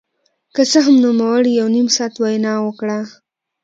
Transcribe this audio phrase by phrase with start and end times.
[0.55, 2.99] که څه هم نوموړي یو نیم ساعت وینا وکړه